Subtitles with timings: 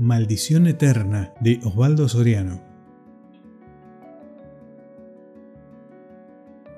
[0.00, 2.62] Maldición Eterna de Osvaldo Soriano.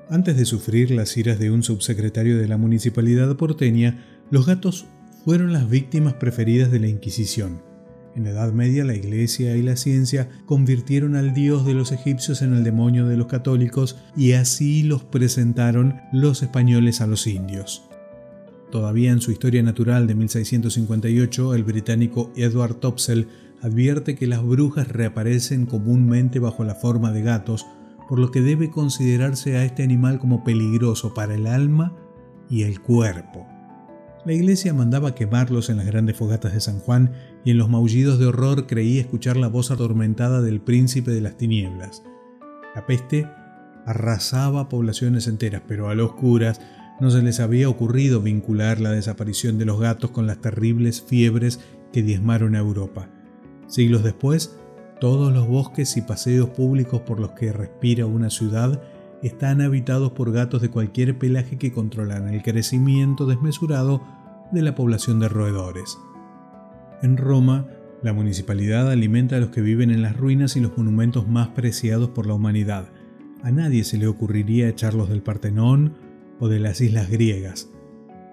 [0.08, 4.86] Antes de sufrir las iras de un subsecretario de la municipalidad porteña, los gatos
[5.22, 7.60] fueron las víctimas preferidas de la Inquisición.
[8.16, 12.41] En la Edad Media la Iglesia y la ciencia convirtieron al dios de los egipcios
[12.41, 17.89] en el demonio de los católicos y así los presentaron los españoles a los indios.
[18.71, 23.27] Todavía en su Historia Natural de 1658, el británico Edward Topsell
[23.61, 27.67] advierte que las brujas reaparecen comúnmente bajo la forma de gatos,
[28.09, 31.96] por lo que debe considerarse a este animal como peligroso para el alma
[32.48, 33.46] y el cuerpo.
[34.24, 37.12] La iglesia mandaba quemarlos en las grandes fogatas de San Juan
[37.45, 41.37] y en los maullidos de horror creía escuchar la voz atormentada del príncipe de las
[41.37, 42.02] tinieblas.
[42.74, 43.26] La peste
[43.87, 46.60] arrasaba poblaciones enteras, pero a los curas
[47.00, 51.60] no se les había ocurrido vincular la desaparición de los gatos con las terribles fiebres
[51.92, 53.09] que diezmaron a Europa.
[53.66, 54.56] Siglos después,
[55.00, 58.82] todos los bosques y paseos públicos por los que respira una ciudad
[59.23, 64.03] están habitados por gatos de cualquier pelaje que controlan el crecimiento desmesurado
[64.53, 65.98] de la población de roedores.
[67.03, 67.67] En Roma,
[68.03, 72.11] la municipalidad alimenta a los que viven en las ruinas y los monumentos más preciados
[72.11, 72.89] por la humanidad.
[73.43, 75.95] A nadie se le ocurriría echarlos del Partenón
[76.41, 77.71] o de las islas griegas.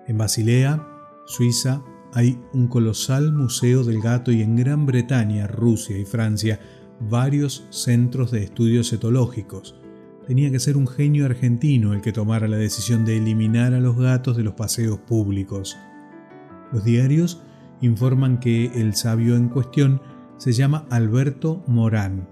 [0.07, 0.87] En Basilea,
[1.25, 6.59] Suiza, hay un colosal museo del gato y en Gran Bretaña, Rusia y Francia
[6.99, 9.75] varios centros de estudios etológicos.
[10.25, 13.97] Tenía que ser un genio argentino el que tomara la decisión de eliminar a los
[13.97, 15.77] gatos de los paseos públicos.
[16.71, 17.41] Los diarios
[17.81, 20.01] informan que el sabio en cuestión
[20.37, 22.27] se llama Alberto Morán,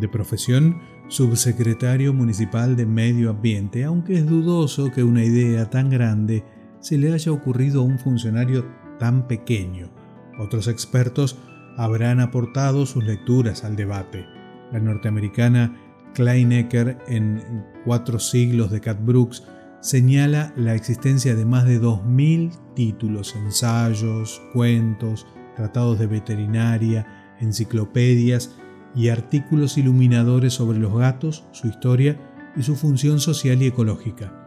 [0.00, 6.44] de profesión subsecretario municipal de Medio Ambiente, aunque es dudoso que una idea tan grande
[6.80, 8.66] se le haya ocurrido a un funcionario
[8.98, 9.90] tan pequeño.
[10.38, 11.38] Otros expertos
[11.76, 14.26] habrán aportado sus lecturas al debate.
[14.72, 15.76] La norteamericana
[16.14, 19.44] Kleinecker, en Cuatro siglos de Cat Brooks,
[19.80, 25.26] señala la existencia de más de 2.000 títulos, ensayos, cuentos,
[25.56, 28.54] tratados de veterinaria, enciclopedias
[28.94, 32.18] y artículos iluminadores sobre los gatos, su historia
[32.56, 34.38] y su función social y ecológica.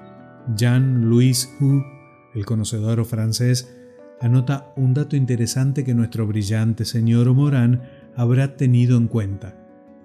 [0.55, 1.83] Jean-Louis Hu,
[2.33, 3.75] el conocedor francés,
[4.21, 7.81] anota un dato interesante que nuestro brillante señor Morán
[8.15, 9.57] habrá tenido en cuenta.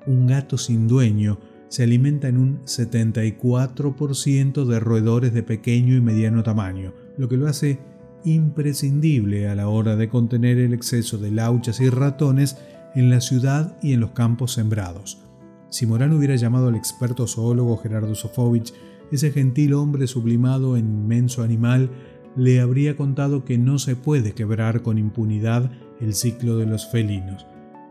[0.06, 6.42] Un gato sin dueño se alimenta en un 74% de roedores de pequeño y mediano
[6.42, 7.78] tamaño, lo que lo hace
[8.24, 12.56] imprescindible a la hora de contener el exceso de lauchas y ratones
[12.94, 15.22] en la ciudad y en los campos sembrados.
[15.68, 18.74] Si Morán hubiera llamado al experto zoólogo Gerardo Sofovich,
[19.12, 21.90] ese gentil hombre sublimado en inmenso animal
[22.36, 27.46] le habría contado que no se puede quebrar con impunidad el ciclo de los felinos.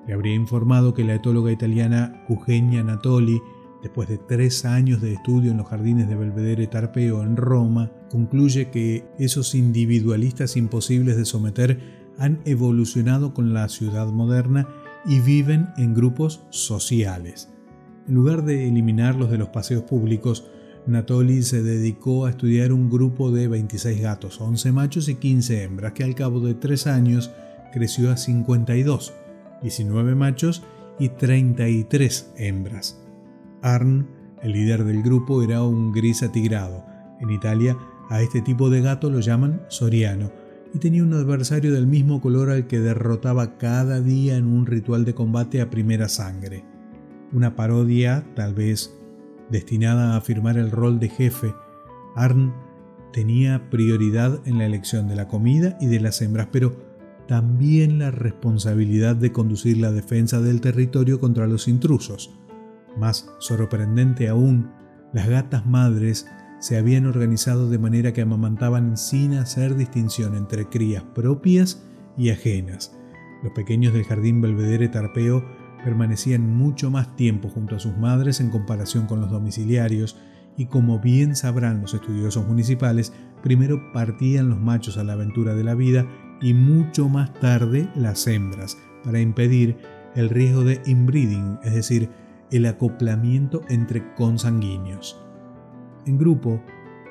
[0.07, 3.41] Le habría informado que la etóloga italiana Eugenia Natoli,
[3.81, 8.71] después de tres años de estudio en los jardines de Belvedere Tarpeo en Roma, concluye
[8.71, 11.79] que esos individualistas imposibles de someter
[12.17, 14.67] han evolucionado con la ciudad moderna
[15.09, 17.49] y viven en grupos sociales.
[18.07, 20.45] En lugar de eliminarlos de los paseos públicos,
[20.85, 25.93] Natoli se dedicó a estudiar un grupo de 26 gatos, 11 machos y 15 hembras,
[25.93, 27.31] que al cabo de 3 años
[27.73, 29.13] creció a 52,
[29.63, 30.61] 19 machos
[30.99, 33.03] y 33 hembras.
[33.63, 34.07] Arn,
[34.43, 36.85] el líder del grupo, era un gris atigrado.
[37.19, 37.75] En Italia,
[38.09, 40.31] a este tipo de gato lo llaman soriano,
[40.74, 45.06] y tenía un adversario del mismo color al que derrotaba cada día en un ritual
[45.06, 46.63] de combate a primera sangre.
[47.31, 48.96] Una parodia, tal vez
[49.50, 51.53] destinada a afirmar el rol de jefe,
[52.16, 52.53] Arn
[53.12, 56.75] tenía prioridad en la elección de la comida y de las hembras, pero
[57.28, 62.31] también la responsabilidad de conducir la defensa del territorio contra los intrusos.
[62.97, 64.72] Más sorprendente aún,
[65.13, 66.28] las gatas madres
[66.59, 71.83] se habían organizado de manera que amamantaban sin hacer distinción entre crías propias
[72.17, 72.95] y ajenas.
[73.43, 75.44] Los pequeños del jardín Belvedere Tarpeo
[75.83, 80.17] permanecían mucho más tiempo junto a sus madres en comparación con los domiciliarios
[80.57, 85.63] y como bien sabrán los estudiosos municipales, primero partían los machos a la aventura de
[85.63, 86.05] la vida
[86.41, 89.77] y mucho más tarde las hembras, para impedir
[90.15, 92.09] el riesgo de inbreeding, es decir,
[92.51, 95.28] el acoplamiento entre consanguíneos.
[96.06, 96.62] En grupo,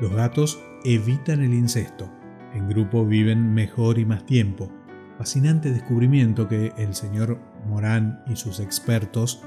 [0.00, 2.10] los gatos evitan el incesto.
[2.54, 4.70] En grupo viven mejor y más tiempo.
[5.18, 9.42] Fascinante descubrimiento que el señor Morán y sus expertos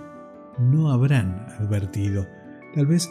[0.59, 2.27] no habrán advertido.
[2.75, 3.09] Tal vez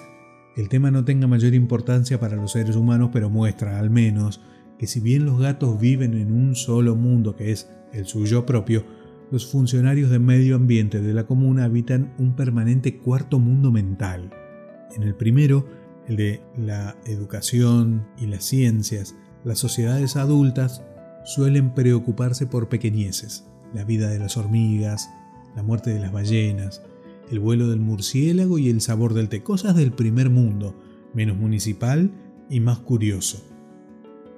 [0.56, 4.42] el tema no tenga mayor importancia para los seres humanos, pero muestra al menos
[4.78, 8.84] que si bien los gatos viven en un solo mundo que es el suyo propio,
[9.30, 14.30] los funcionarios de medio ambiente de la comuna habitan un permanente cuarto mundo mental.
[14.96, 15.66] En el primero,
[16.16, 19.14] de la educación y las ciencias,
[19.44, 20.82] las sociedades adultas
[21.24, 25.08] suelen preocuparse por pequeñeces, la vida de las hormigas,
[25.54, 26.82] la muerte de las ballenas,
[27.30, 30.74] el vuelo del murciélago y el sabor del té, cosas del primer mundo,
[31.14, 32.10] menos municipal
[32.48, 33.42] y más curioso.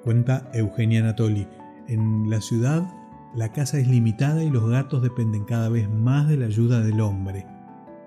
[0.04, 1.46] Cuenta Eugenia Anatoli,
[1.88, 2.84] en la ciudad
[3.34, 7.00] la casa es limitada y los gatos dependen cada vez más de la ayuda del
[7.00, 7.46] hombre.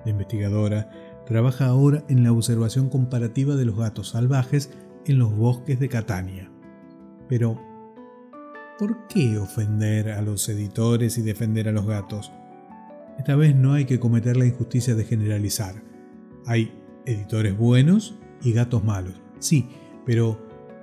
[0.04, 0.92] La investigadora
[1.26, 4.72] trabaja ahora en la observación comparativa de los gatos salvajes
[5.06, 6.52] en los bosques de Catania.
[7.28, 7.60] Pero,
[8.78, 12.32] ¿por qué ofender a los editores y defender a los gatos?
[13.18, 15.82] Esta vez no hay que cometer la injusticia de generalizar.
[16.46, 16.72] Hay
[17.06, 19.22] editores buenos y gatos malos.
[19.40, 19.70] Sí,
[20.06, 20.40] pero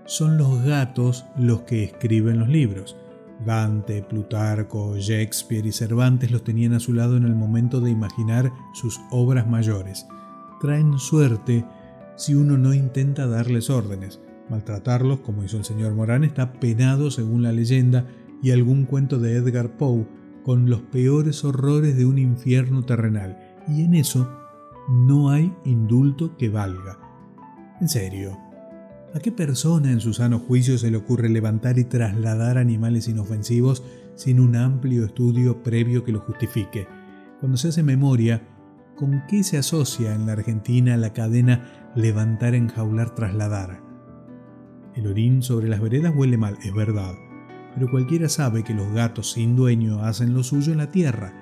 [0.06, 2.96] son los gatos los que escriben los libros.
[3.44, 8.52] Dante, Plutarco, Shakespeare y Cervantes los tenían a su lado en el momento de imaginar
[8.72, 10.06] sus obras mayores.
[10.62, 11.64] Traen suerte
[12.14, 14.20] si uno no intenta darles órdenes.
[14.48, 18.06] Maltratarlos, como hizo el señor Morán, está penado según la leyenda
[18.44, 20.06] y algún cuento de Edgar Poe
[20.44, 23.36] con los peores horrores de un infierno terrenal.
[23.66, 24.30] Y en eso
[24.88, 26.96] no hay indulto que valga.
[27.80, 28.38] En serio,
[29.14, 33.82] ¿A qué persona en su sano juicio se le ocurre levantar y trasladar animales inofensivos
[34.14, 36.86] sin un amplio estudio previo que lo justifique?
[37.38, 38.40] Cuando se hace memoria,
[38.96, 43.82] ¿con qué se asocia en la Argentina la cadena levantar, enjaular, trasladar?
[44.94, 47.14] El orín sobre las veredas huele mal, es verdad,
[47.74, 51.32] pero cualquiera sabe que los gatos sin dueño hacen lo suyo en la tierra.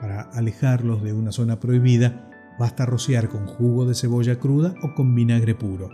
[0.00, 5.14] Para alejarlos de una zona prohibida, basta rociar con jugo de cebolla cruda o con
[5.14, 5.90] vinagre puro.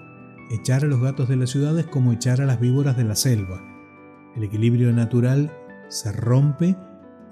[0.51, 3.15] Echar a los gatos de la ciudad es como echar a las víboras de la
[3.15, 3.63] selva.
[4.37, 5.53] El equilibrio natural
[5.89, 6.77] se rompe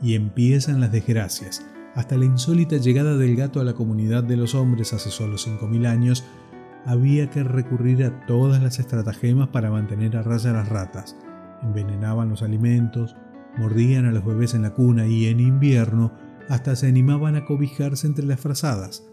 [0.01, 1.67] y empiezan las desgracias.
[1.95, 5.87] Hasta la insólita llegada del gato a la comunidad de los hombres hace solo 5.000
[5.87, 6.25] años,
[6.87, 11.17] había que recurrir a todas las estratagemas para mantener a raya las ratas.
[11.63, 13.15] Envenenaban los alimentos,
[13.59, 16.13] mordían a los bebés en la cuna y en invierno
[16.49, 19.07] hasta se animaban a cobijarse entre las frazadas.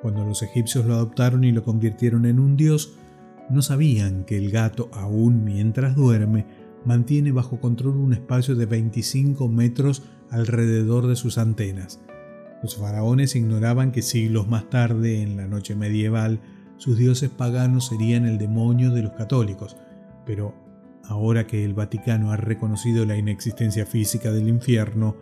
[0.00, 2.96] Cuando los egipcios lo adoptaron y lo convirtieron en un dios,
[3.50, 6.46] no sabían que el gato, aún mientras duerme,
[6.84, 12.00] mantiene bajo control un espacio de 25 metros alrededor de sus antenas.
[12.64, 16.40] Los faraones ignoraban que siglos más tarde, en la noche medieval,
[16.78, 19.76] sus dioses paganos serían el demonio de los católicos,
[20.24, 20.54] pero
[21.04, 25.14] ahora que el Vaticano ha reconocido la inexistencia física del infierno,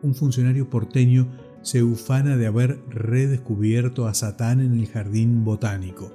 [0.00, 1.28] un funcionario porteño
[1.60, 6.10] se ufana de haber redescubierto a Satán en el jardín botánico.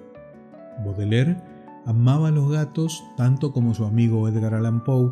[0.83, 1.37] Baudelaire
[1.85, 5.11] amaba a los gatos tanto como su amigo Edgar Allan Poe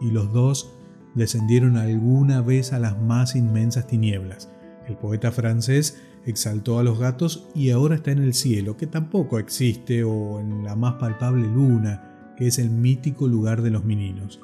[0.00, 0.72] y los dos
[1.14, 4.55] descendieron alguna vez a las más inmensas tinieblas.
[4.88, 9.38] El poeta francés exaltó a los gatos y ahora está en el cielo, que tampoco
[9.38, 14.40] existe, o en la más palpable luna, que es el mítico lugar de los meninos.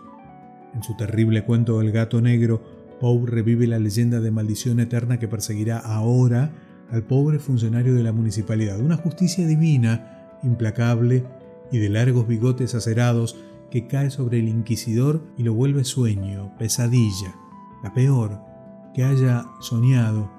[0.75, 2.63] En su terrible cuento El gato negro,
[3.01, 6.53] Poe revive la leyenda de maldición eterna que perseguirá ahora
[6.91, 11.25] al pobre funcionario de la municipalidad, una justicia divina implacable
[11.73, 13.37] y de largos bigotes acerados
[13.71, 17.35] que cae sobre el inquisidor y lo vuelve sueño, pesadilla,
[17.83, 18.52] la peor
[18.95, 20.31] que haya soñado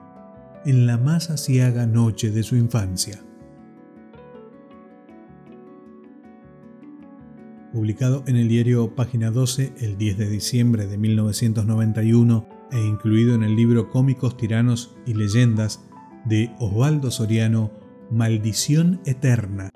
[0.66, 3.24] en la más asiaga noche de su infancia.
[7.74, 13.44] Publicado en el diario Página 12 el 10 de diciembre de 1991 e incluido en
[13.44, 15.84] el libro Cómicos, Tiranos y Leyendas
[16.26, 17.72] de Osvaldo Soriano,
[18.12, 19.72] Maldición Eterna,